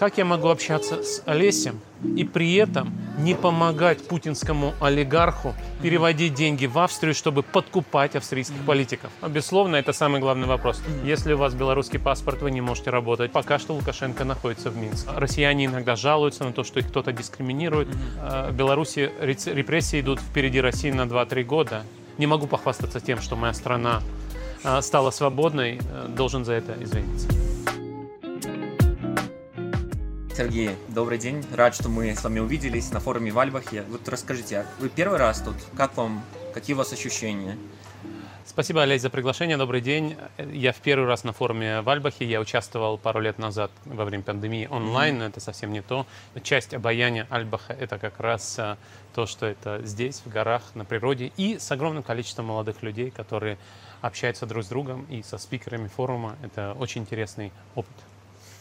[0.00, 1.78] Как я могу общаться с Олесем
[2.16, 9.10] и при этом не помогать путинскому олигарху переводить деньги в Австрию, чтобы подкупать австрийских политиков?
[9.20, 10.80] А, Безусловно, это самый главный вопрос.
[11.04, 13.30] Если у вас белорусский паспорт, вы не можете работать.
[13.30, 15.10] Пока что Лукашенко находится в Минске.
[15.14, 17.88] Россияне иногда жалуются на то, что их кто-то дискриминирует.
[18.20, 21.82] А В Беларуси репрессии идут впереди России на 2-3 года.
[22.16, 24.00] Не могу похвастаться тем, что моя страна
[24.64, 27.28] а, стала свободной, э, должен за это извиниться.
[30.40, 31.44] Сергей, добрый день.
[31.52, 33.82] Рад, что мы с вами увиделись на форуме в Альбахе.
[33.90, 35.54] Вот расскажите, а вы первый раз тут?
[35.76, 36.24] Как вам?
[36.54, 37.58] Какие у вас ощущения?
[38.46, 39.58] Спасибо, Олесь, за приглашение.
[39.58, 40.16] Добрый день.
[40.38, 42.24] Я в первый раз на форуме в Альбахе.
[42.24, 46.06] Я участвовал пару лет назад во время пандемии онлайн, но это совсем не то.
[46.42, 48.78] Часть обаяния Альбаха— это как раз а,
[49.14, 53.58] то, что это здесь, в горах, на природе, и с огромным количеством молодых людей, которые
[54.00, 56.36] общаются друг с другом и со спикерами форума.
[56.42, 57.92] Это очень интересный опыт.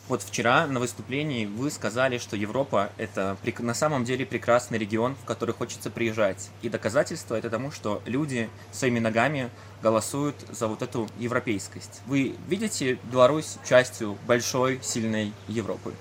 [0.10, 5.24] Вот вчера на выступлении вы сказали, что Европа– это на самом деле прекрасный регион, в
[5.24, 6.50] который хочется приезжать.
[6.64, 9.52] И доказательство это тому, что люди своими ногами
[9.84, 12.02] голосуют за вот эту европейскость.
[12.08, 15.94] Вы видите Беларусь частью большой, сильной Европы?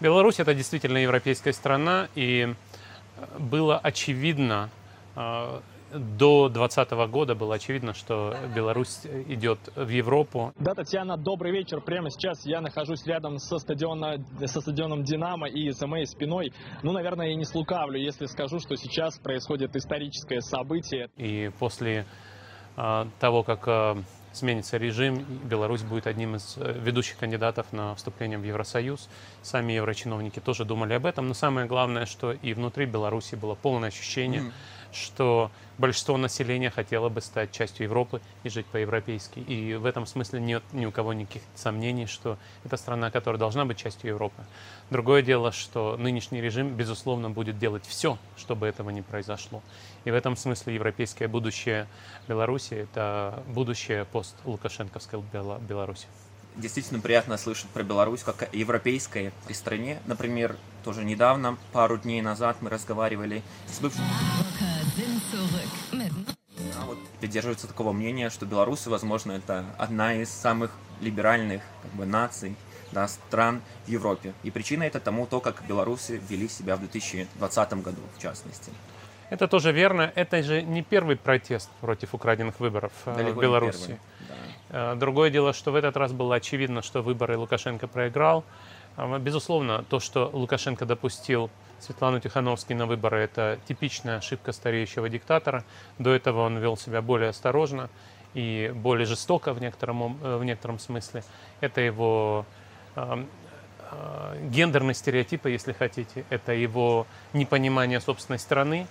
[0.00, 2.52] Беларусь это действительно европейская страна, и
[3.38, 4.68] было очевидно,
[5.14, 5.60] э,
[5.94, 10.52] до 2020 года было очевидно, что Беларусь идет в Европу.
[10.58, 11.80] Да, Татьяна, добрый вечер.
[11.80, 16.52] Прямо сейчас я нахожусь рядом со, стадиона, со стадионом «Динамо» и за моей спиной.
[16.82, 21.10] Ну, наверное, я не слукавлю, если скажу, что сейчас происходит историческое событие.
[21.16, 22.06] И после
[22.76, 23.96] э, того, как э,
[24.32, 29.08] сменится режим, Беларусь будет одним из э, ведущих кандидатов на вступление в Евросоюз.
[29.42, 31.28] Сами еврочиновники тоже думали об этом.
[31.28, 34.52] Но самое главное, что и внутри Беларуси было полное ощущение, Мгм.
[34.94, 39.40] Что большинство населения хотело бы стать частью Европы и жить по-европейски.
[39.40, 43.64] И в этом смысле нет ни у кого никаких сомнений, что это страна, которая должна
[43.64, 44.42] быть частью Европы.
[44.90, 49.62] Другое дело, что нынешний режим, безусловно, будет делать все, чтобы этого не произошло.
[50.04, 51.86] И в этом смысле европейское будущее
[52.28, 56.06] Беларуси– это будущее пост-лукашенковской Бела- Беларуси.
[56.56, 59.98] Действительно приятно слышать про Беларусь как о европейской стране.
[60.06, 64.04] Например, тоже недавно, пару дней назад мы разговаривали с бывшим
[66.76, 66.86] А
[67.20, 72.54] придерживаются такого мнения, что белорусы, возможно, это одна из самых либеральных как бы, наций,
[72.92, 74.34] да, стран в Европе.
[74.44, 78.70] И причина это тому то, как белорусы вели себя в 2020 году, в частности.
[79.30, 80.12] Это тоже верно.
[80.14, 83.78] Это же не первый протест против украденных выборов э, Далеко в Беларуси.
[83.80, 84.00] первый,
[84.70, 84.92] да.
[84.92, 88.44] Э, Другое дело, что в этот раз было очевидно, что выборы Лукашенко проиграл.
[88.96, 91.50] А, Безусловно, то, что Лукашенко допустил
[91.80, 95.64] Светлану Тихановский на выборы, это типичная ошибка стареющего диктатора.
[95.98, 97.90] До этого он вел себя более осторожно
[98.32, 101.22] и более жестоко в некотором, ом- э, в некотором смысле.
[101.60, 102.46] Это его
[102.96, 103.28] эм,
[103.90, 108.86] э, гендерные стереотипы, если хотите, это его непонимание собственной страны.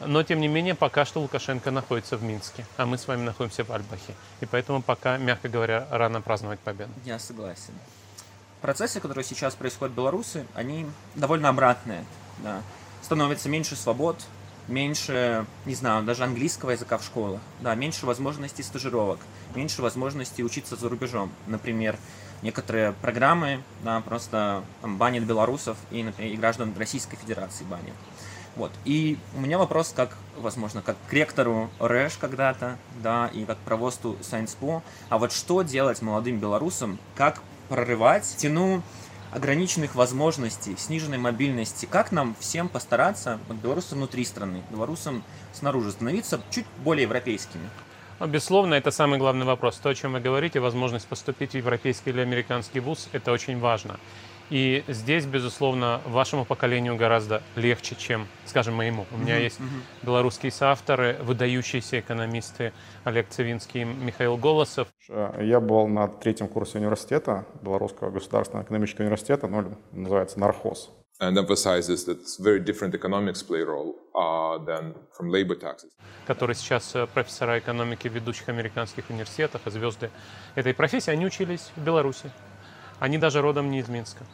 [0.00, 3.64] Но, тем не менее, пока что Лукашенко находится в Минске, а мы с вами находимся
[3.64, 4.12] в Альбахе.
[4.42, 6.90] И поэтому пока, мягко говоря, рано праздновать победу.
[7.04, 7.72] Я согласен.
[8.60, 12.04] Процессы, которые сейчас происходят в Беларуси, они довольно обратные.
[12.38, 12.62] Да.
[13.02, 14.24] Становится меньше свобод,
[14.68, 19.20] меньше, не знаю, даже английского языка в школах, да, меньше возможностей стажировок,
[19.54, 21.30] меньше возможностей учиться за рубежом.
[21.46, 21.96] Например,
[22.42, 27.94] некоторые программы да, просто там, банят белорусов и, например, и граждан Российской Федерации банят.
[28.56, 28.72] Вот.
[28.86, 34.16] И у меня вопрос, как, возможно, как к ректору РЭШ когда-то, да, и как провосту
[34.22, 38.82] Сайнспо, а вот что делать молодым белорусам, как прорывать стену
[39.32, 45.22] ограниченных возможностей, сниженной мобильности, как нам всем постараться, вот, белорусам внутри страны, белорусам
[45.52, 47.68] снаружи, становиться чуть более европейскими?
[48.18, 49.76] Ну, Безусловно, это самый главный вопрос.
[49.76, 53.98] То, о чем вы говорите, возможность поступить в европейский или американский вуз, это очень важно.
[54.50, 59.06] И здесь, безусловно, вашему поколению гораздо легче, чем, скажем, моему.
[59.12, 59.58] У меня есть
[60.02, 62.72] белорусские соавторы, выдающиеся экономисты
[63.04, 64.88] Олег Цивинский и Михаил Голосов.
[65.08, 70.90] Я был на третьем курсе университета, Белорусского государственного экономического университета, ну, называется Нархоз.
[71.18, 75.90] and emphasizes that very different economics play a role uh, than from labor taxes.
[76.26, 80.10] которые сейчас э, профессора экономики в ведущих американских университетах, и звезды
[80.56, 82.30] этой профессии, они учились в Беларуси.
[83.00, 84.24] Они даже родом не из Минска.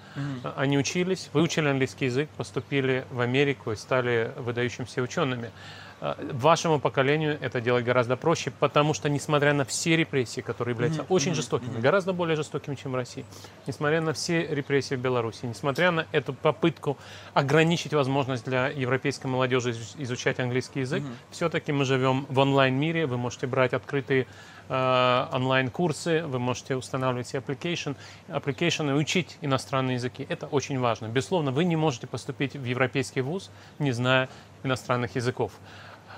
[0.45, 5.51] А- Они учились, выучили английский язык, поступили в Америку и стали выдающимися учеными.
[6.01, 11.03] Э, Вашему поколению это делать гораздо проще, потому что, несмотря на все репрессии, которые являются
[11.09, 13.25] очень жестокими, гораздо более жестокими, чем в России,
[13.69, 16.97] несмотря на все репрессии в Беларуси, несмотря на эту попытку
[17.35, 23.17] ограничить возможность для европейской молодежи изу- изучать английский язык, все-таки мы живем в онлайн-мире, вы
[23.17, 24.27] можете брать открытые
[24.69, 27.97] онлайн-курсы, вы можете устанавливать себе application,
[28.29, 30.27] application и учить иностранные языки.
[30.29, 31.07] Это очень важно.
[31.07, 34.29] Безусловно, вы не можете поступить в европейский вуз, не зная
[34.63, 35.53] иностранных языков.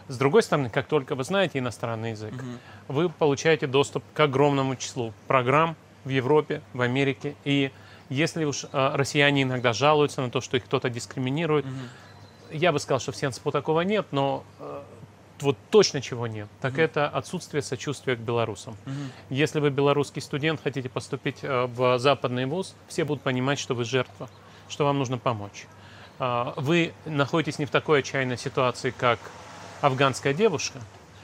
[0.09, 2.35] С другой стороны, как только вы знаете иностранный язык,
[2.89, 7.35] вы получаете доступ к огромному числу программ в Европе, в Америке.
[7.45, 7.73] И
[8.11, 11.65] если уж э, россияне иногда жалуются на то, что их кто-то дискриминирует,
[12.53, 14.83] я бы сказал, что в Сенспо такого нет, но э,
[15.41, 18.77] вот точно чего нет, так это отсутствие сочувствия к белорусам.
[19.31, 23.85] Если вы белорусский студент, хотите поступить э, в западный вуз, все будут понимать, что вы
[23.85, 24.29] жертва,
[24.69, 25.67] что вам нужно помочь.
[26.19, 29.19] А, Вы находитесь не в такой отчаянной ситуации, как
[29.81, 30.79] афганская девушка,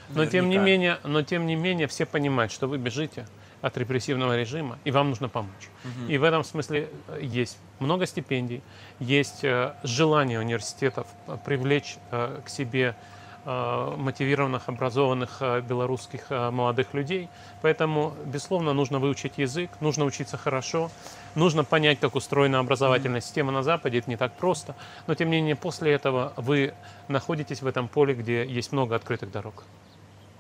[0.08, 3.26] но тем не менее, но тем не менее все понимают, что вы бежите
[3.62, 5.68] от репрессивного режима, и вам нужно помочь.
[6.08, 8.62] И в этом смысле э, есть много стипендий,
[8.98, 11.06] есть э, желание университетов
[11.44, 12.96] привлечь к себе
[13.44, 17.28] мотивированных, образованных э, белорусских э, молодых людей.
[17.62, 20.90] Поэтому, безусловно, нужно выучить язык, нужно учиться хорошо,
[21.34, 23.98] нужно понять, как устроена образовательная система на Западе.
[23.98, 24.74] Это не так просто.
[25.06, 26.74] Но, тем не менее, после этого вы
[27.08, 29.64] находитесь в этом поле, где есть много открытых дорог.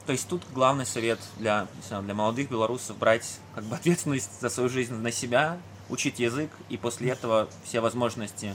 [0.06, 4.68] То есть тут главный совет для, для молодых белорусов брать как бы ответственность за свою
[4.68, 5.58] жизнь на себя,
[5.88, 8.54] учить язык, и после этого все возможности,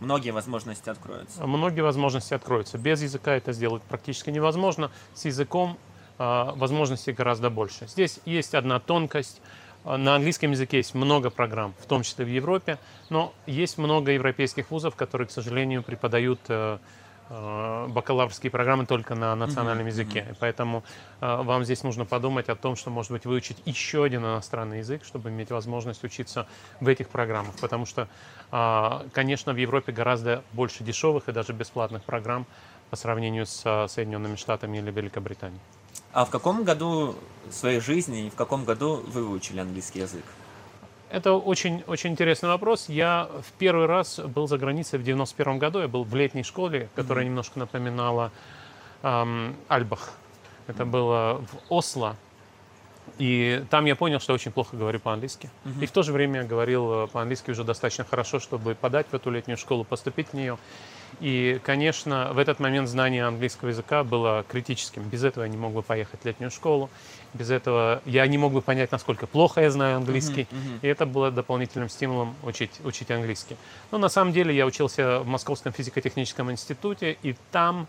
[0.00, 1.46] многие возможности откроются.
[1.46, 2.78] Многие возможности откроются.
[2.78, 4.90] Без языка это сделать практически невозможно.
[5.14, 5.78] С языком
[6.18, 7.86] а, возможностей гораздо больше.
[7.88, 9.40] Здесь есть одна тонкость.
[9.84, 12.78] На английском языке есть много программ, в том числе в Европе,
[13.10, 16.78] но есть много европейских вузов, которые, к сожалению, преподают э, э,
[17.30, 20.26] бакалаврские программы только на национальном языке.
[20.30, 20.84] И Поэтому
[21.20, 25.04] э, вам здесь нужно подумать о том, что, может быть, выучить еще один иностранный язык,
[25.04, 26.46] чтобы иметь возможность учиться
[26.80, 27.54] в этих программах.
[27.60, 28.08] Потому что,
[28.50, 32.46] а, конечно, в Европе гораздо больше дешевых и даже бесплатных программ
[32.90, 35.60] по сравнению с Соединенными Штатами или Великобританией.
[36.12, 37.16] А в каком году
[37.50, 40.24] своей жизни и в каком году вы выучили английский язык?
[41.14, 42.88] Это очень, очень интересный вопрос.
[42.88, 45.78] Я в первый раз был за границей в 91 году.
[45.78, 48.32] Я был в летней школе, которая немножко напоминала
[49.00, 50.14] ам, Альбах.
[50.66, 52.16] Это было в Осло.
[53.18, 55.50] И там я понял, что очень плохо говорю по-английски.
[55.80, 59.14] И в то же время я говорил э, по-английски уже достаточно хорошо, чтобы подать в
[59.14, 60.58] эту летнюю школу, поступить в нее.
[61.20, 65.02] И, конечно, в этот момент знание английского языка было критическим.
[65.02, 66.90] Без этого я не мог бы поехать в летнюю школу.
[67.32, 70.46] Без этого я не мог бы понять, насколько плохо я знаю английский.
[70.82, 73.56] И это было дополнительным стимулом учить, учить английский.
[73.90, 77.86] Но на самом деле я учился в Московском физико-техническом институте, и там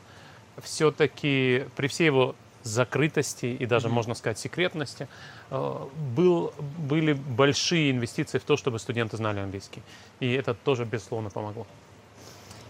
[0.64, 2.36] все-таки при всей его
[2.66, 5.08] закрытости и даже, можно сказать, секретности,
[5.52, 9.84] э, был, были большие инвестиции в то, чтобы студенты знали английский.
[10.20, 11.68] И это тоже, безусловно, помогло.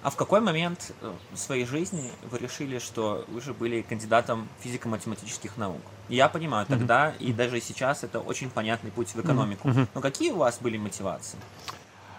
[0.05, 4.47] А в какой момент э, в своей жизни вы решили, что вы же были кандидатом
[4.59, 5.81] физико-математических наук?
[6.09, 9.67] Я понимаю, тогда и даже сейчас это очень понятный путь в экономику.
[9.95, 11.39] Но какие у вас были мотивации?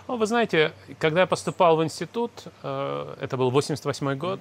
[0.09, 2.33] Ну, вы знаете, когда я поступал в институт,
[2.65, 4.41] э, это был 88 год,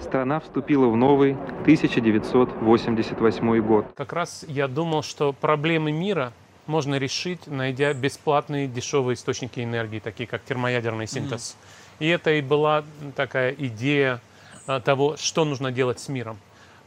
[0.00, 1.32] Страна вступила в новый
[1.62, 3.86] 1988 год.
[3.96, 6.32] как раз я думал, что проблемы мира
[6.66, 11.56] можно решить, найдя бесплатные дешевые источники энергии, такие как термоядерный синтез.
[11.98, 12.84] И это и была
[13.16, 14.20] такая идея
[14.66, 16.38] а, того, что нужно делать с миром.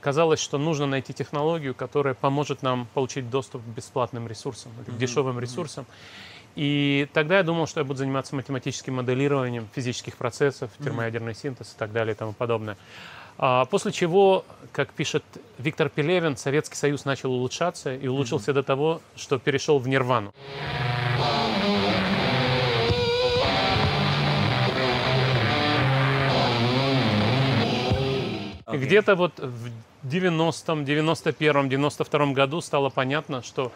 [0.01, 5.39] Казалось, что нужно найти технологию, которая поможет нам получить доступ к бесплатным ресурсам, к дешевым
[5.39, 5.85] ресурсам.
[6.55, 11.77] И тогда я думал, что я буду заниматься математическим моделированием физических процессов, термоядерный синтез и
[11.77, 12.77] так далее и тому подобное.
[13.37, 15.23] А, После чего, как пишет
[15.57, 20.33] Виктор Пелевин, Советский Союз начал улучшаться и улучшился до того, что перешел в нирвану.
[28.75, 29.71] И где-то вот в
[30.03, 33.71] 90-м, 91-м, 92-м году стало понятно, что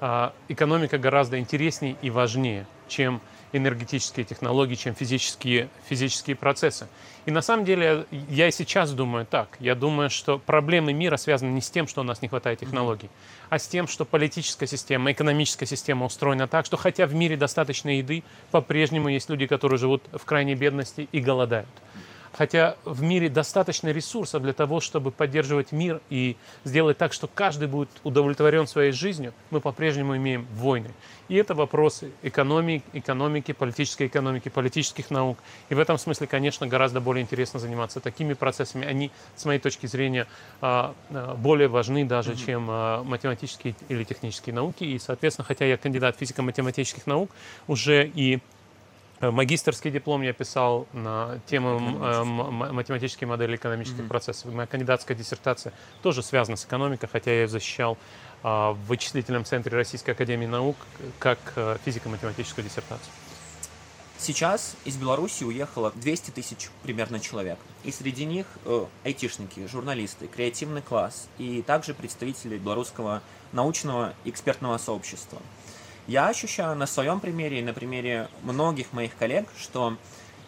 [0.00, 3.20] а, экономика гораздо интереснее и важнее, чем
[3.52, 6.88] энергетические технологии, чем физические, физические процессы.
[7.26, 9.56] И на самом деле я и сейчас думаю так.
[9.60, 13.10] Я думаю, что проблемы мира связаны не с тем, что у нас не хватает технологий,
[13.48, 17.96] а с тем, что политическая система, экономическая система устроена так, что хотя в мире достаточно
[17.96, 21.68] еды, по-прежнему есть люди, которые живут в крайней бедности и голодают.
[22.32, 27.68] Хотя в мире достаточно ресурсов для того, чтобы поддерживать мир и сделать так, что каждый
[27.68, 30.90] будет удовлетворен своей жизнью, мы по-прежнему имеем войны.
[31.28, 35.38] И это вопросы экономики, экономики, политической экономики, политических наук.
[35.68, 38.86] И в этом смысле, конечно, гораздо более интересно заниматься такими процессами.
[38.86, 40.26] Они, с моей точки зрения,
[40.60, 42.46] а, а, более важны даже, mm-hmm.
[42.46, 44.84] чем а, математические или технические науки.
[44.84, 47.30] И, соответственно, хотя я кандидат физико-математических наук,
[47.66, 48.40] уже и
[49.30, 54.08] магистрский диплом я писал на тему э, математические модели экономических mm-hmm.
[54.08, 54.52] процессов.
[54.52, 57.96] Моя кандидатская диссертация тоже связана с экономикой, хотя я ее защищал
[58.42, 60.76] а, в вычислительном центре Российской Академии Наук
[61.20, 63.12] как э, физико-математическую диссертацию.
[64.18, 67.58] Сейчас из Беларуси уехало 200 тысяч примерно человек.
[67.84, 75.40] И среди них э, айтишники, журналисты, креативный класс и также представители белорусского научного экспертного сообщества.
[76.06, 79.96] Я ощущаю на своем примере и на примере многих моих коллег, что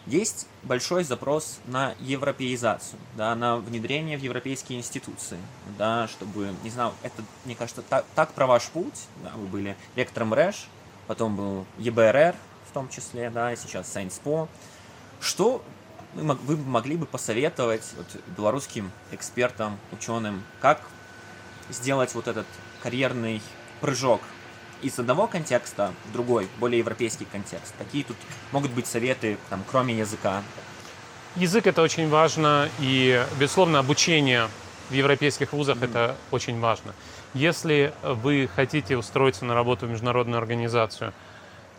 [0.05, 5.39] есть большой запрос на европеизацию, да, на внедрение в европейские институции,
[5.77, 9.75] да, чтобы, не знаю, это, мне кажется, так, так про ваш путь, да, вы были
[9.95, 10.67] ректором РЭШ,
[11.07, 12.35] потом был ЕБРР
[12.69, 14.47] в том числе, да, и сейчас Сайнспо.
[15.21, 15.63] Что
[16.13, 18.07] вы могли бы посоветовать вот,
[18.37, 20.81] белорусским экспертам, ученым, как
[21.69, 22.45] сделать вот этот
[22.83, 23.41] карьерный
[23.81, 24.21] прыжок
[24.85, 27.73] из одного контекста в другой, более европейский контекст?
[27.79, 28.17] Какие тут
[28.51, 30.43] могут быть советы, там, кроме языка?
[31.35, 34.47] Язык это очень важно, и, безусловно, обучение
[34.89, 35.89] в европейских вузах mm-hmm.
[35.89, 36.93] это очень важно.
[37.33, 41.13] Если вы хотите устроиться на работу в международную организацию,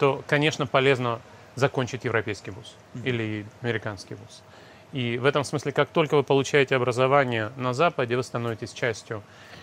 [0.00, 1.20] то, конечно, полезно
[1.54, 3.02] закончить европейский вуз mm-hmm.
[3.04, 4.42] или американский вуз.
[4.92, 9.22] И в этом смысле, как только вы получаете образование на Западе, вы становитесь частью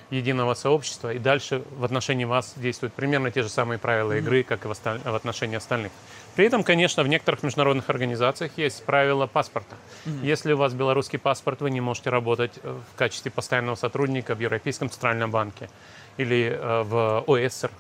[0.10, 4.66] единого сообщества, и дальше в отношении вас действуют примерно те же самые правила игры, как
[4.66, 5.00] и в, осталь...
[5.00, 5.92] в отношении остальных.
[6.36, 9.76] При этом, конечно, в некоторых международных организациях есть правила паспорта.
[10.06, 10.26] Mm-hmm.
[10.26, 14.40] Если у вас белорусский паспорт, вы не можете работать э, в качестве постоянного сотрудника в
[14.40, 15.70] Европейском центральном банке
[16.18, 17.72] или э, в ОСР.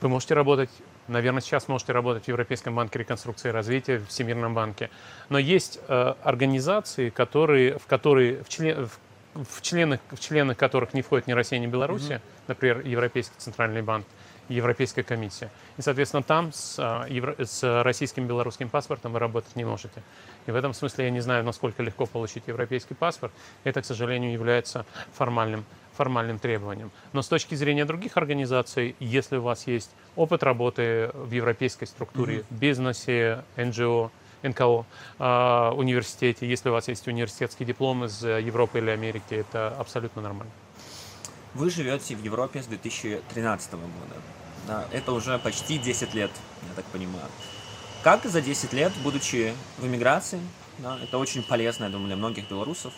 [0.00, 0.70] Вы можете работать
[1.08, 4.90] Наверное, сейчас можете работать в Европейском банке реконструкции и развития, в Всемирном банке.
[5.28, 8.98] Но есть э, организации, которые, в которые в, член, в
[9.34, 12.42] в членах, в членах которых не входит ни Россия, ни Белоруссия, mm-hmm.
[12.48, 14.06] например, Европейский центральный банк,
[14.48, 15.50] Европейская комиссия.
[15.76, 20.02] И, соответственно, там с, а, евро, с российским белорусским паспортом вы работать не можете.
[20.46, 23.32] И в этом смысле я не знаю, насколько легко получить европейский паспорт.
[23.64, 25.64] Это, к сожалению, является формальным,
[25.98, 26.92] формальным требованием.
[27.12, 32.36] Но с точки зрения других организаций, если у вас есть опыт работы в европейской структуре,
[32.36, 32.44] mm-hmm.
[32.50, 34.12] бизнесе, НГО,
[34.44, 34.86] НКО
[35.18, 36.48] э, университете.
[36.48, 40.52] Если у вас есть университетский диплом из Европы или Америки, это абсолютно нормально.
[41.54, 44.16] Вы живете в Европе с 2013 года.
[44.68, 46.30] Да, это уже почти 10 лет,
[46.68, 47.26] я так понимаю.
[48.04, 50.40] Как за 10 лет, будучи в эмиграции,
[50.78, 52.92] да, это очень полезно, я думаю, для многих белорусов,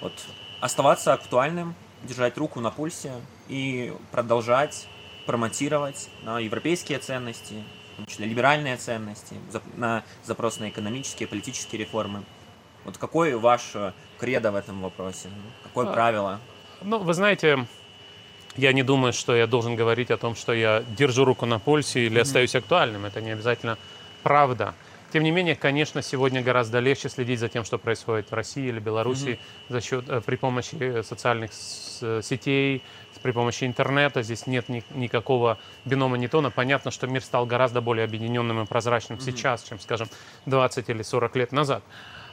[0.00, 0.12] вот,
[0.60, 1.74] оставаться актуальным,
[2.04, 3.12] держать руку на пульсе
[3.48, 4.88] и продолжать
[5.26, 7.62] промотировать да, европейские ценности,
[8.06, 9.34] числе либеральные ценности,
[9.76, 12.22] на запрос на экономические, политические реформы.
[12.84, 15.28] Вот какой ваш э, кредо в этом вопросе?
[15.62, 16.40] Какое а, правило?
[16.80, 17.66] Ну, вы знаете,
[18.56, 22.06] я не думаю, что я должен говорить о том, что я держу руку на пульсе
[22.06, 22.22] или mm-hmm.
[22.22, 23.04] остаюсь актуальным.
[23.04, 23.76] Это не обязательно
[24.22, 24.74] правда.
[25.10, 28.78] Тем не менее, конечно, сегодня гораздо легче следить за тем, что происходит в России или
[28.78, 29.72] Беларуси mm-hmm.
[29.72, 32.82] за счет, э, при помощи социальных сетей,
[33.22, 34.22] при помощи интернета.
[34.22, 36.50] Здесь нет ни, никакого бинома Ньютона.
[36.50, 39.24] Понятно, что мир стал гораздо более объединенным и прозрачным mm-hmm.
[39.24, 40.08] сейчас, чем, скажем,
[40.46, 41.82] 20 или 40 лет назад.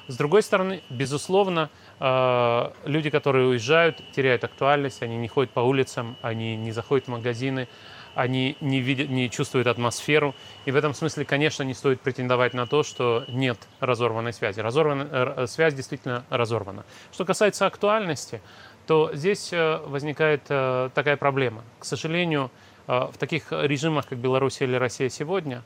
[0.08, 6.15] С другой стороны, безусловно, э, люди, которые уезжают, теряют актуальность, они не ходят по улицам,
[6.22, 7.67] они не заходят в магазины,
[8.15, 10.34] они не, видят, не чувствуют атмосферу.
[10.63, 14.62] И в этом смысле, конечно, не стоит претендовать на то, что нет разорванной связи.
[14.62, 16.86] Разорвана, э, связь действительно разорвана.
[17.12, 18.41] Что касается актуальности,
[18.88, 21.63] то здесь э, возникает э, такая проблема.
[21.77, 22.50] К сожалению,
[22.88, 25.63] в таких режимах, как Беларусь или Россия сегодня,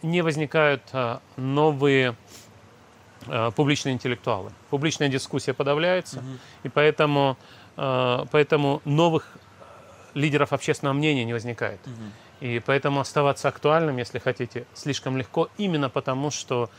[0.00, 0.80] не возникают
[1.36, 2.14] новые
[3.56, 4.52] публичные интеллектуалы.
[4.70, 6.26] Публичная дискуссия подавляется, угу.
[6.62, 7.36] и поэтому,
[7.74, 9.36] поэтому новых
[10.14, 11.80] лидеров общественного мнения не возникает.
[11.86, 12.46] Угу.
[12.46, 16.70] И поэтому оставаться актуальным, если хотите, слишком легко, именно потому, что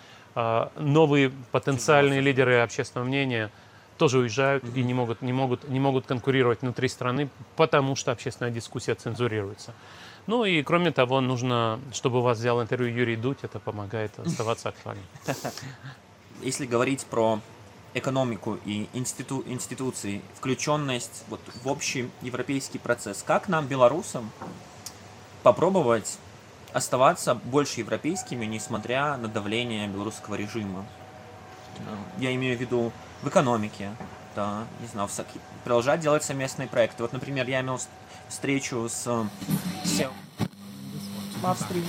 [0.78, 3.52] новые потенциальные лидеры общественного мнения–
[4.02, 4.80] тоже уезжают mm-hmm.
[4.80, 9.76] и не могут, не, могут, не могут конкурировать внутри страны, потому что общественная дискуссия цензурируется.
[10.26, 14.70] Ну и кроме того, нужно, чтобы у вас взял интервью Юрий Дудь, это помогает оставаться
[14.70, 15.06] актуальным.
[16.42, 17.42] Если говорить про
[17.94, 24.32] экономику и институ, институции, включенность вот, в общий европейский процесс, как нам, белорусам,
[25.44, 26.18] попробовать
[26.74, 30.86] оставаться больше европейскими, несмотря на давление белорусского режима?
[31.80, 31.98] Да.
[32.20, 32.92] Я имею в виду
[33.24, 33.92] в экономике,
[34.36, 35.26] да, не знаю, в, сок-
[35.64, 37.04] продолжать делать совместные проекты.
[37.04, 37.90] Вот, например, я имел с-
[38.30, 39.06] встречу с
[41.42, 41.84] в Австрии,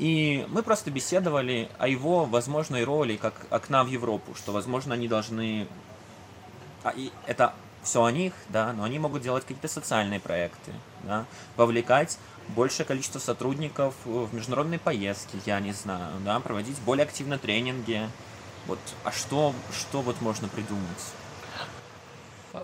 [0.00, 5.08] и мы просто беседовали о его возможной роли как окна в Европу, что, возможно, они
[5.08, 5.68] должны...
[6.82, 7.52] А, и это
[7.82, 11.26] все о них, да, но они могут делать какие-то социальные проекты, да,
[11.56, 18.08] вовлекать большее количество сотрудников в международные поездки, я не знаю, да, проводить более активно тренинги.
[18.66, 21.12] Вот, а что, что вот можно придумать?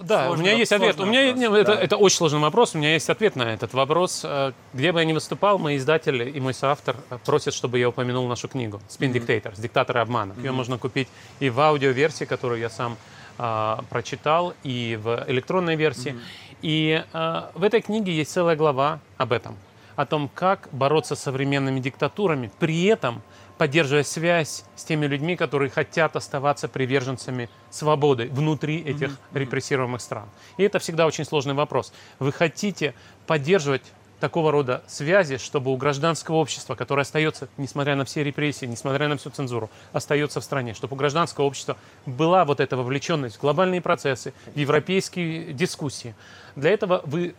[0.01, 0.99] Да, у меня есть ответ.
[1.01, 1.81] У меня вопрос, не, это, да.
[1.81, 2.75] это очень сложный вопрос.
[2.75, 4.23] У меня есть ответ на этот вопрос.
[4.25, 7.89] Э, Где бы я ни выступал, мой издатель и мой соавтор э, просят, чтобы я
[7.89, 9.61] упомянул нашу книгу «Spin Dictators.
[9.61, 10.35] Диктаторы обмана».
[10.39, 11.09] Ее можно купить
[11.41, 12.97] и в аудиоверсии, которую я сам
[13.39, 16.17] а, прочитал, и в электронной версии.
[16.63, 19.57] И а, в этой книге есть целая глава об этом.
[19.95, 23.23] О том, как бороться с современными диктатурами, при этом
[23.59, 30.29] поддерживая связь с теми людьми, которые хотят оставаться приверженцами свободы внутри этих репрессируемых стран.
[30.57, 31.93] И это всегда очень сложный вопрос.
[32.19, 32.95] Вы хотите
[33.27, 33.83] поддерживать
[34.21, 39.17] такого рода связи, чтобы у гражданского общества, которое остается, несмотря на все репрессии, несмотря на
[39.17, 43.81] всю цензуру, остается в стране, чтобы у гражданского общества была вот эта вовлеченность в глобальные
[43.81, 46.15] процессы, в европейские дискуссии.
[46.55, 47.35] Для этого вы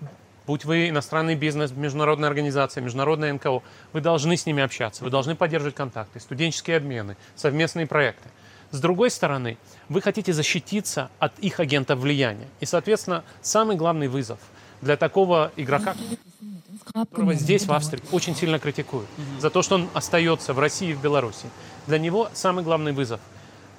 [0.47, 3.61] будь вы иностранный бизнес, международная организация, международная НКО,
[3.93, 8.29] вы должны с ними общаться, вы должны поддерживать контакты, студенческие обмены, совместные проекты.
[8.71, 9.57] С другой стороны,
[9.89, 12.47] вы хотите защититься от их агентов влияния.
[12.59, 14.39] И, соответственно, самый главный вызов
[14.81, 15.95] для такого игрока,
[16.93, 19.07] которого здесь, в Австрии, очень сильно критикуют
[19.39, 21.47] за то, что он остается в России и в Беларуси.
[21.87, 23.19] Для него самый главный вызов.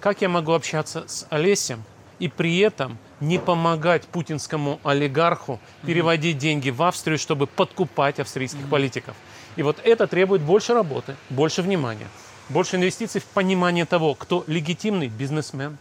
[0.00, 1.82] Как я могу общаться с Олесем
[2.18, 9.16] и при этом не помогать путинскому олигарху переводить деньги в Австрию, чтобы подкупать австрийских политиков?
[9.56, 12.06] И вот это требует больше работы, больше внимания,
[12.48, 15.78] больше инвестиций в понимание того, кто легитимный бизнесмен,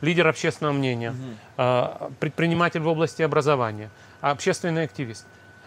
[0.00, 1.14] лидер общественного мнения,
[1.56, 5.26] а, предприниматель в области образования, общественный активист,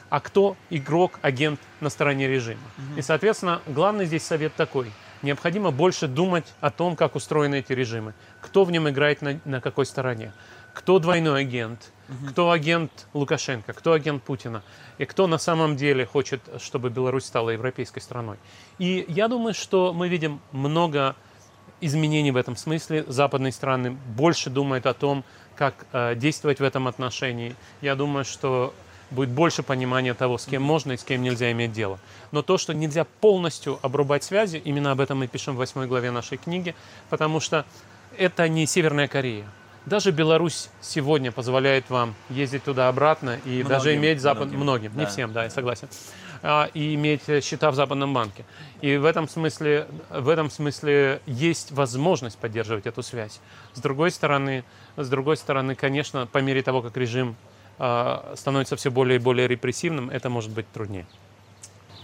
[0.10, 2.62] а кто игрок, агент на стороне режима.
[2.98, 4.92] И, соответственно, главный здесь совет такой.
[5.22, 9.62] Необходимо больше думать о том, как устроены эти режимы, кто в нем играет на, на
[9.62, 10.34] какой стороне,
[10.74, 11.92] кто двойной агент,
[12.30, 14.64] кто агент Лукашенко, кто агент Путина,
[14.98, 18.38] и кто на самом деле хочет, чтобы Беларусь стала европейской страной.
[18.80, 21.16] И я думаю, что мы видим много
[21.82, 23.06] изменений в этом смысле.
[23.08, 25.24] Западные страны больше думают о том,
[25.56, 27.56] как э, действовать в этом отношении.
[27.82, 28.74] Я думаю, что
[29.12, 32.00] будет больше понимания того, с кем можно и с кем нельзя иметь дело.
[32.32, 36.12] Но то, что нельзя полностью обрубать связи, именно об этом мы пишем в восьмой главе
[36.12, 36.74] нашей книги,
[37.10, 37.66] потому что
[38.18, 39.46] это не Северная Корея.
[39.86, 45.04] Даже Беларусь сегодня позволяет вам ездить туда-обратно и Многим, даже иметь запад многим, многим, не
[45.04, 45.10] да.
[45.10, 45.90] всем, да, я согласен,
[46.42, 48.46] А, и иметь э, счета в западном банке.
[48.82, 53.42] И в этом смысле, в этом смысле есть возможность поддерживать эту связь.
[53.74, 54.64] С другой стороны,
[54.96, 57.36] с другой стороны, конечно, по мере того, как режим
[57.78, 61.06] а, становится все более и более репрессивным, это может быть труднее.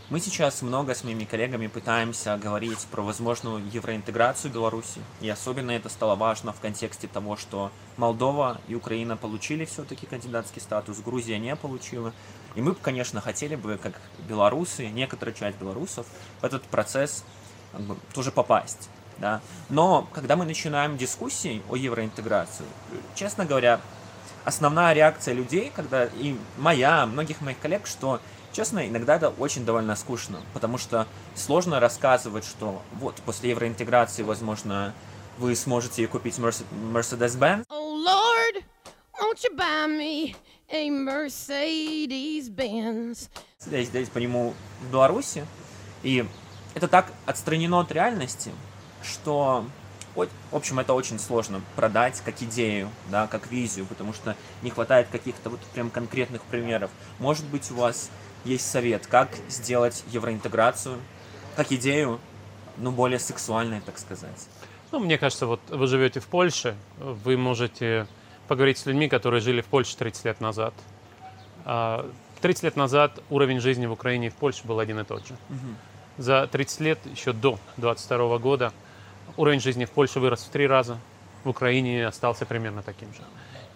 [0.10, 5.02] Мы сейчас много с моими коллегами пытаемся говорить про возможную евроинтеграцию Беларуси.
[5.22, 10.63] И особенно это стало важно в контексте того, что Молдова и Украина получили все-таки кандидатский
[10.63, 12.12] статус, Грузия не получила.
[12.56, 16.08] И мы, конечно, хотели бы, как белорусы, некоторая часть белорусов,
[16.41, 17.24] в этот процесс
[18.12, 18.89] тоже попасть.
[19.19, 19.41] Да?
[19.69, 22.65] Но когда мы начинаем дискуссии о евроинтеграции,
[23.13, 23.80] честно говоря,
[24.43, 28.19] основная реакция людей, когда и моя, многих моих коллег, что,
[28.60, 34.93] честно, иногда это очень довольно скучно, потому что сложно рассказывать, что вот после евроинтеграции, возможно,
[35.38, 38.65] вы сможете купить Merce- Mercedes-Benz, Oh Lord,
[39.17, 40.36] won't you buy me
[40.69, 42.50] a Mercedes
[43.72, 45.45] я здесь по нему в Беларуси,
[46.04, 46.26] и
[46.74, 48.52] это так отстранено от реальности,
[49.02, 49.63] что,
[50.15, 55.08] в общем, это очень сложно продать как идею, да, как визию, потому что не хватает
[55.10, 56.91] каких-то вот прям конкретных примеров.
[57.19, 58.10] Может быть, у вас
[58.45, 60.97] есть совет, как сделать евроинтеграцию
[61.56, 62.21] как идею,
[62.78, 64.47] ну, более сексуальной, так сказать.
[64.91, 68.08] Ну, мне кажется, вот вы живете в Польше, вы можете
[68.47, 70.73] поговорить с людьми, которые жили в Польше 30 лет назад.
[71.65, 72.10] А
[72.41, 75.36] 30 лет назад уровень жизни в Украине и в Польше был один и тот же.
[76.17, 78.71] За 30 лет, еще до 22 года,
[79.36, 80.97] уровень жизни в Польше вырос в три раза,
[81.43, 83.21] в Украине остался примерно таким же.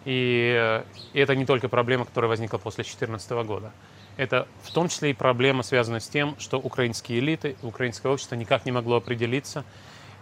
[0.06, 3.72] И, э, и это не только проблема, которая возникла после 2014 года.
[4.18, 8.66] Это в том числе и проблема, связанная с тем, что украинские элиты, украинское общество никак
[8.66, 9.64] не могло определиться,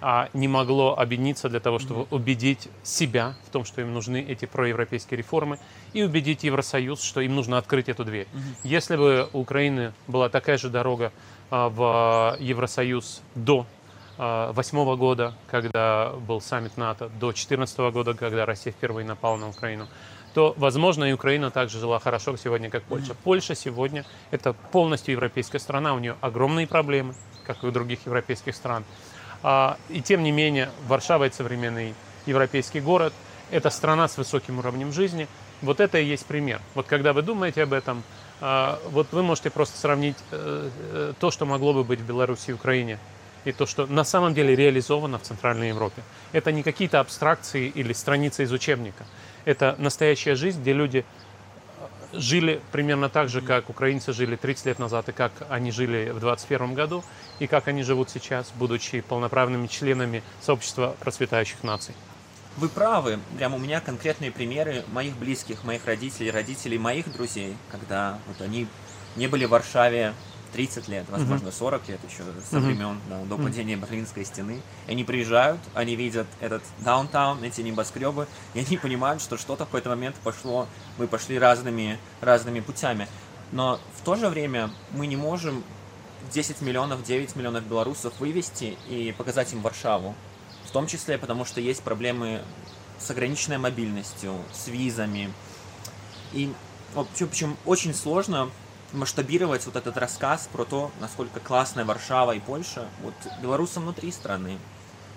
[0.01, 4.45] а не могло объединиться для того, чтобы убедить себя в том, что им нужны эти
[4.45, 5.60] проевропейские реформы,
[5.93, 8.27] и убедить Евросоюз, что им нужно открыть эту дверь.
[8.63, 11.12] Если бы у Украины была такая же дорога
[11.51, 13.67] а, в Евросоюз до
[14.17, 19.88] 2008 года, когда был саммит НАТО, до 2014 года, когда Россия впервые напала на Украину,
[20.34, 23.15] то, возможно, и Украина также жила хорошо сегодня, как Польша.
[23.24, 27.13] Польша сегодня– это полностью европейская страна, у нее огромные проблемы,
[27.46, 28.84] как и у других европейских стран.
[29.44, 31.94] А, И тем не менее, Варшава– это современный
[32.26, 33.13] европейский город,
[33.52, 35.28] это страна с высоким уровнем жизни.
[35.62, 36.62] Вот это и есть пример.
[36.76, 38.04] Вот когда вы думаете об этом,
[38.39, 42.50] а, вот вы можете просто сравнить э, э, то, что могло бы быть в Беларуси
[42.50, 42.98] и Украине,
[43.46, 46.02] и то, что на самом деле реализовано в Центральной Европе.
[46.32, 49.06] Это не какие-то абстракции или страницы из учебника.
[49.45, 54.80] Это настоящая жизнь, где люди э, жили примерно так же, как украинцы жили 30 лет
[54.80, 57.04] назад, и как они жили в 2021 году,
[57.39, 61.95] и как они живут сейчас, будучи полноправными членами сообщества процветающих наций.
[62.58, 63.19] Вы правы.
[63.38, 68.67] Прям у меня конкретные примеры моих близких, моих родителей, родителей моих друзей, когда вот они
[69.15, 70.13] не были в Варшаве
[70.53, 74.61] 30 лет, возможно, 40 лет еще со времен да, до падения Берлинской стены.
[74.87, 79.67] И они приезжают, они видят этот даунтаун, эти небоскребы, и они понимают, что что-то в
[79.67, 83.07] какой-то момент пошло, мы пошли разными, разными путями.
[83.51, 85.63] Но в то же время мы не можем
[86.31, 90.15] 10 миллионов, 9 миллионов белорусов вывести и показать им Варшаву.
[90.65, 92.41] В том числе потому, что есть проблемы
[92.99, 95.33] с ограниченной мобильностью, с визами.
[96.33, 96.53] И
[96.93, 98.49] в общем, очень сложно
[98.93, 104.58] масштабировать вот этот рассказ про то, насколько классная Варшава и Польша вот белорусам внутри страны.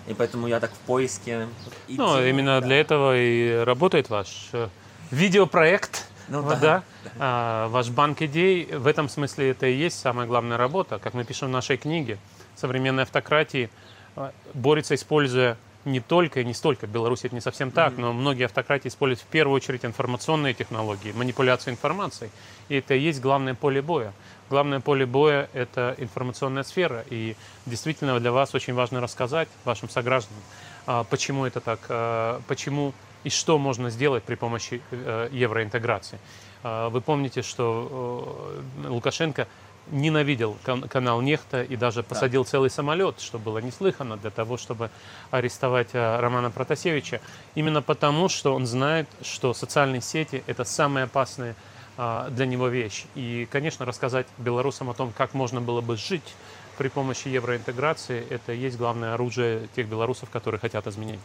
[0.07, 1.47] И поэтому я так в поиске.
[1.87, 2.67] Ну, идти, именно да.
[2.67, 4.69] для этого и работает ваш э,
[5.11, 6.07] видеопроект.
[6.27, 7.11] Ну Вот, да, да.
[7.19, 8.65] А, ваш банк идей.
[8.65, 10.99] В этом смысле это и есть самая главная работа.
[10.99, 12.19] Как мы пишем в нашей книге,
[12.55, 13.69] современной автократии
[14.15, 18.11] а, борется, используя не только и не столько, в Беларуси это не совсем так, но
[18.11, 22.31] многие автократии используют в первую очередь информационные технологии, манипуляцию информацией.
[22.69, 24.13] И это и есть главное поле боя.
[24.49, 27.05] Главное поле боя– это информационная сфера.
[27.09, 30.41] И действительно для вас очень важно рассказать вашим согражданам,
[30.87, 32.93] а, почему это так, а, почему
[33.25, 36.19] и что можно сделать при помощи э, евроинтеграции.
[36.63, 39.47] А, Вы помните, что э, Лукашенко
[39.91, 44.89] ненавидел кан- канал Нехта и даже посадил целый самолет, что было неслыханно для того, чтобы
[45.31, 47.21] арестовать э, Романа Протасевича.
[47.55, 51.55] Именно потому, что он знает, что социальные сети– это самая опасная
[51.97, 53.05] а, для него вещь.
[53.15, 56.35] И, конечно, рассказать белорусам о том, как можно было бы жить
[56.77, 61.19] при помощи евроинтеграции, это и есть главное оружие тех белорусов, которые хотят изменений.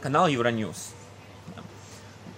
[0.00, 0.94] канал Евроньюз.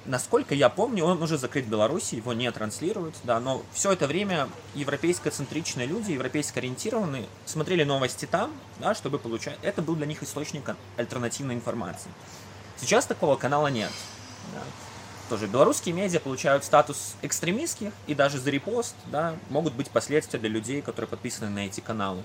[0.06, 4.06] Насколько я помню, он уже закрыт в Беларуси, его не транслируют, да, но все это
[4.06, 9.58] время европейско-центричные люди, европейско-ориентированные, смотрели новости там, да, чтобы получать...
[9.62, 12.10] Это был для них источник альтернативной информации.
[12.76, 13.90] Сейчас такого канала нет.
[14.54, 14.60] да.
[15.28, 20.48] Тоже белорусские медиа получают статус экстремистских, и даже за репост да, могут быть последствия для
[20.48, 22.22] людей, которые подписаны на эти каналы.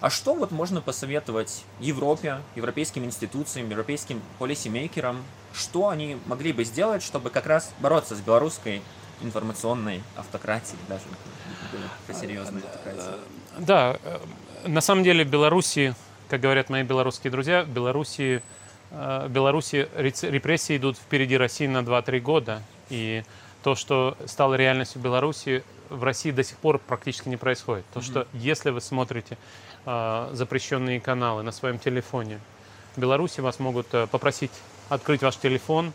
[0.00, 7.02] А что вот можно посоветовать Европе, европейским институциям, европейским полисемейкерам, что они могли бы сделать,
[7.02, 8.80] чтобы как раз бороться с белорусской
[9.20, 11.04] информационной автократией, даже
[12.18, 13.20] серьезной автократией?
[13.58, 14.18] Да, э,
[14.66, 15.94] на самом деле в Беларуси,
[16.28, 18.42] как говорят мои белорусские друзья, в Беларуси,
[18.90, 22.62] э, в Беларуси репрессии идут впереди России на 2-3 года.
[22.88, 23.22] И
[23.62, 27.84] то, что стало реальностью Беларуси, в России до сих пор практически не происходит.
[27.92, 32.40] То, что если вы смотрите э, запрещенные каналы на своем телефоне,
[32.96, 34.50] в Беларуси вас могут э, попросить
[34.88, 35.92] открыть ваш телефон,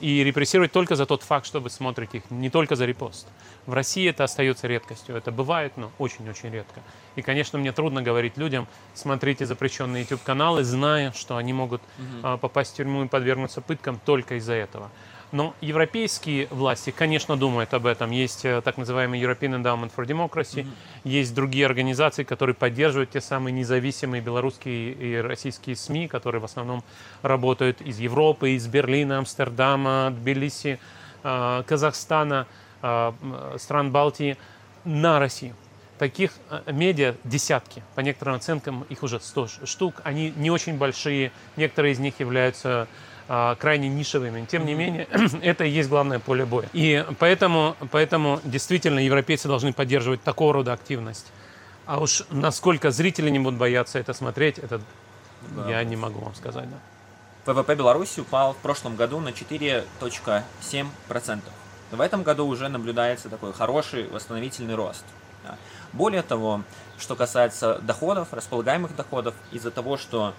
[0.00, 3.28] и репрессировать только за тот факт, что вы смотрите их, не только за репост.
[3.66, 5.16] В России это остается редкостью.
[5.16, 6.80] Это бывает, но очень-очень редко.
[7.16, 11.82] И, конечно, мне трудно говорить людям, смотрите запрещенные YouTube-каналы, зная, что они могут
[12.22, 14.90] а, попасть в тюрьму и подвергнуться пыткам только из-за этого.
[15.32, 18.10] Но европейские власти, конечно, думают об этом.
[18.10, 20.66] Есть э, так называемый European Endowment for Democracy,
[21.04, 26.82] есть другие организации, которые поддерживают те самые независимые белорусские и российские СМИ, которые в основном
[27.22, 30.80] работают из Европы, из Берлина, Амстердама, Тбилиси,
[31.22, 32.46] э, Казахстана,
[32.82, 33.12] э,
[33.58, 34.36] стран Балтии
[34.84, 35.54] на Россию.
[35.98, 36.32] Таких
[36.66, 40.00] медиа десятки, по некоторым оценкам их уже 100 ш- штук.
[40.02, 42.88] Они не очень большие, некоторые из них являются
[43.60, 44.44] крайне нишевыми.
[44.46, 45.06] Тем не менее,
[45.42, 46.68] это и есть главное поле боя.
[46.72, 51.26] И поэтому, поэтому действительно европейцы должны поддерживать такого рода активность.
[51.86, 54.80] А уж насколько зрители не будут бояться это смотреть, это
[55.68, 56.68] я не могу вам сказать.
[56.68, 57.52] да.
[57.52, 61.40] ВВП Беларуси упал в прошлом году на 4,7%.
[61.92, 65.04] В этом году уже наблюдается такой хороший восстановительный рост.
[65.44, 65.56] да.
[65.92, 66.62] Более того,
[66.98, 70.34] что касается доходов, располагаемых доходов, из-за того, что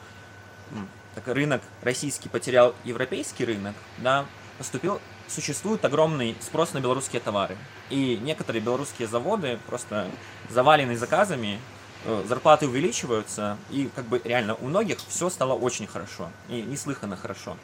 [1.16, 4.26] так, рынок российский потерял европейский рынок, да,
[4.58, 7.58] поступил, существует огромный спрос на белорусские товары.
[7.90, 10.10] И некоторые белорусские заводы просто
[10.50, 11.60] завалены заказами,
[12.06, 17.16] э, зарплаты увеличиваются, и как бы реально у многих все стало очень хорошо, и неслыханно
[17.16, 17.58] хорошо.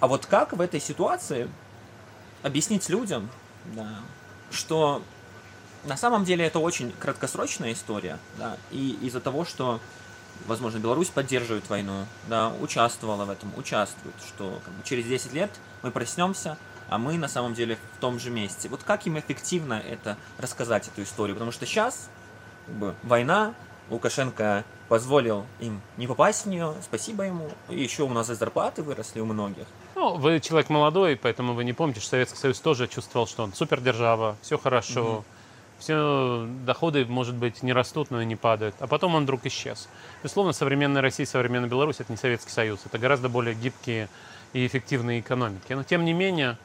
[0.00, 1.48] А вот как в этой ситуации
[2.42, 3.30] объяснить людям,
[3.66, 4.00] да,
[4.50, 5.02] что
[5.84, 9.80] на самом деле это очень краткосрочная история, да, и из-за того, что,
[10.46, 15.50] возможно, Беларусь поддерживает войну, да, участвовала в этом, участвует, что как бы, через 10 лет
[15.82, 18.68] мы проснемся, а мы на самом деле в том же месте.
[18.68, 21.36] Вот как им эффективно это рассказать, эту историю?
[21.36, 22.08] Потому что сейчас
[22.66, 23.54] как бы, война,
[23.90, 27.50] Лукашенко позволил им не попасть в нее, спасибо ему.
[27.68, 29.66] И еще у нас и зарплаты выросли у многих.
[29.94, 33.52] Ну, вы человек молодой, поэтому вы не помните, что Советский Союз тоже чувствовал, что он
[33.52, 35.24] супердержава, все хорошо,
[35.82, 38.76] все доходы, может быть, не растут, но и не падают.
[38.78, 39.88] А потом он вдруг исчез.
[40.22, 44.08] Безусловно, современная Россия, современная Беларусь– это не Советский Союз, это гораздо более гибкие
[44.52, 45.72] и эффективные экономики.
[45.72, 46.56] Но, тем не менее,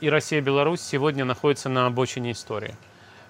[0.00, 2.74] и Россия, и Беларусь сегодня находятся на обочине истории.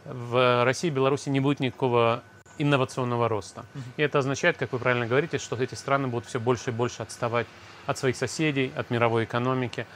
[0.07, 2.23] В России и Беларуси не будет никакого
[2.57, 3.65] инновационного роста.
[3.97, 7.03] И это означает, как вы правильно говорите, что эти страны будут все больше и больше
[7.03, 7.47] отставать
[7.87, 9.87] от своих соседей, от мировой экономики.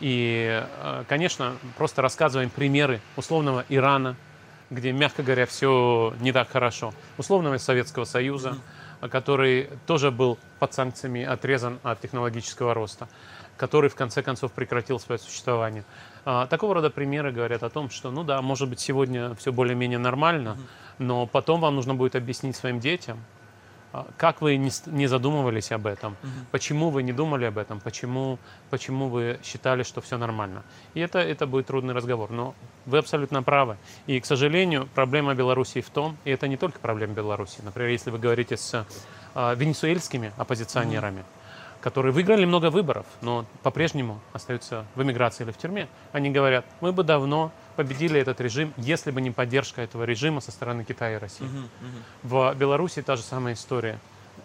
[0.00, 4.16] И, э, конечно, просто рассказываем примеры условного Ирана,
[4.74, 6.92] где, мягко говоря, все не так хорошо.
[7.18, 8.56] Условного Советского Союза,
[9.00, 13.08] который тоже был под санкциями отрезан от технологического роста,
[13.56, 15.84] который в конце концов прекратил свое существование.
[16.24, 19.98] А, Такого рода примеры говорят о том, что, ну да, может быть, сегодня все более-менее
[19.98, 20.56] нормально,
[20.98, 23.18] но потом вам нужно будет объяснить своим детям,
[24.16, 26.16] как вы не, задумывались об этом,
[26.50, 28.38] почему вы не думали об этом, почему,
[28.70, 30.62] почему вы считали, что все нормально.
[30.94, 32.30] И это, это будет трудный разговор.
[32.30, 32.54] Но
[32.86, 33.76] вы абсолютно правы.
[34.06, 37.60] И, к сожалению, проблема Белоруссии в том, и это не только проблема Беларуси.
[37.62, 38.86] Например, если вы говорите с
[39.34, 41.24] а, венесуэльскими оппозиционерами,
[41.80, 46.92] которые выиграли много выборов, но по-прежнему остаются в эмиграции или в тюрьме, они говорят, мы
[46.92, 51.18] бы давно победили этот режим, если бы не поддержка этого режима со стороны Китая и
[51.18, 51.48] России.
[52.22, 53.98] В Беларуси та же самая история.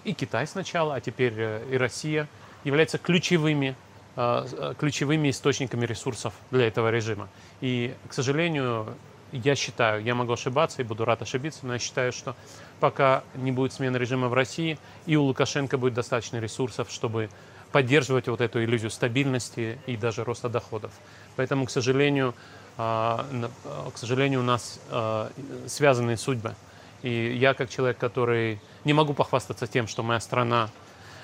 [0.03, 2.27] И Китай сначала, а теперь э, и Россия
[2.63, 3.75] являются ключевыми,
[4.15, 7.27] э, э, ключевыми источниками ресурсов для этого режима.
[7.59, 8.95] И, к сожалению,
[9.31, 12.35] я считаю, я могу ошибаться и буду рад ошибиться, но я считаю, что
[12.79, 17.29] пока не будет смены режима в России, и у Лукашенко будет достаточно ресурсов, чтобы
[17.71, 20.91] поддерживать вот эту иллюзию стабильности и даже роста доходов.
[21.35, 22.33] Поэтому, к сожалению,
[22.79, 25.31] к сожалению, у нас а,
[25.67, 26.55] связанные судьбы.
[27.01, 30.69] И я, как человек, который не могу похвастаться тем, что моя страна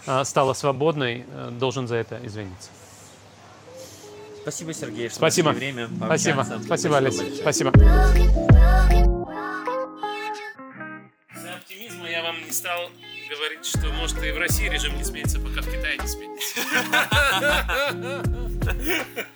[0.05, 2.69] а, стала свободной, э, должен за это извиниться.
[4.41, 5.51] Спасибо, Сергей, что Спасибо.
[5.51, 6.45] нашли время Спасибо.
[6.63, 7.17] Спасибо, Олесь.
[7.17, 7.37] большое.
[7.37, 7.71] Спасибо.
[11.35, 12.89] За оптимизма я вам не стал
[13.29, 16.59] говорить, что может и в России режим не сменится, пока в Китае не сменится.